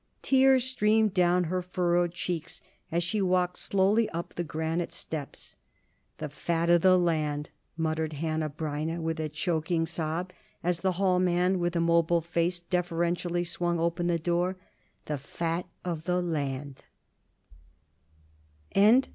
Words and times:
Tears 0.23 0.63
streamed 0.65 1.13
down 1.13 1.43
her 1.43 1.61
furrowed 1.61 2.11
cheeks 2.15 2.59
as 2.91 3.03
she 3.03 3.21
walked 3.21 3.59
slowly 3.59 4.09
up 4.09 4.33
the 4.33 4.43
granite 4.43 4.91
steps. 4.91 5.55
"The 6.17 6.27
fat 6.27 6.71
of 6.71 6.81
the 6.81 6.97
land!" 6.97 7.51
muttered 7.77 8.13
Hanneh 8.13 8.49
Breineh, 8.49 8.99
with 8.99 9.19
a 9.19 9.29
choking 9.29 9.85
sob 9.85 10.33
as 10.63 10.81
the 10.81 10.93
hall 10.93 11.19
man 11.19 11.59
with 11.59 11.75
immobile 11.75 12.21
face 12.21 12.59
deferentially 12.59 13.43
swung 13.43 13.79
open 13.79 14.07
the 14.07 14.17
door 14.17 14.57
"the 15.05 15.19
fat 15.19 15.67
of 15.85 16.05
the 16.05 16.19
land!" 16.19 16.83